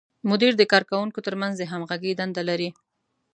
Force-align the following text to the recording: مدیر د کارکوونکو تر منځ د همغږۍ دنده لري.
مدیر 0.29 0.53
د 0.57 0.63
کارکوونکو 0.71 1.19
تر 1.25 1.33
منځ 1.41 1.53
د 1.57 1.63
همغږۍ 1.71 2.11
دنده 2.19 2.43
لري. 2.49 2.69